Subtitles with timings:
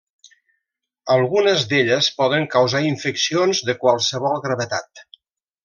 [1.15, 5.07] Algunes d'elles poden causar infeccions de qualsevol gravetat.